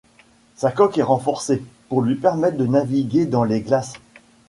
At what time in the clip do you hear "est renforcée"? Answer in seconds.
0.97-1.61